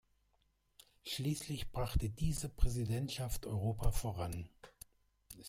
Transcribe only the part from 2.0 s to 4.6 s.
diese Präsidentschaft Europa voran.